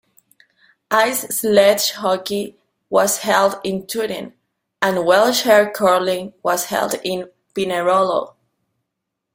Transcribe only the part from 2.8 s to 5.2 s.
was held in Turin, and